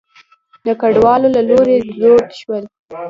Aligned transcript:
د 0.65 0.67
کډوالو 0.81 1.27
له 1.35 1.41
لوري 1.49 1.75
دود 2.01 2.27
شول. 2.39 2.63